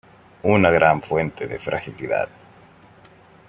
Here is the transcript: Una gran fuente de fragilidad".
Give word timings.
Una 0.41 0.71
gran 0.71 1.03
fuente 1.03 1.45
de 1.45 1.59
fragilidad". 1.59 2.27